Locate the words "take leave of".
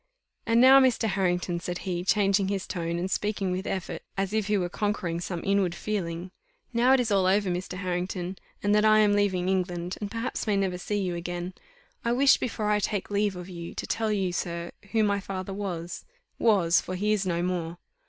12.79-13.47